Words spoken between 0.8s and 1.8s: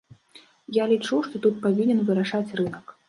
лічу, што тут